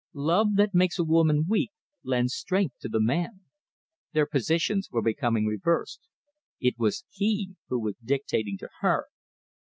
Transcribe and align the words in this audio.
Love 0.15 0.55
that 0.55 0.73
makes 0.73 0.97
a 0.97 1.03
woman 1.03 1.45
weak 1.47 1.71
lends 2.03 2.33
strength 2.33 2.73
to 2.79 2.89
the 2.89 2.99
man. 2.99 3.41
Their 4.13 4.25
positions 4.25 4.89
were 4.91 5.03
becoming 5.03 5.45
reversed. 5.45 6.01
It 6.59 6.73
was 6.79 7.05
he 7.11 7.51
who 7.69 7.79
was 7.79 7.97
dictating 8.03 8.57
to 8.61 8.69
her. 8.79 9.05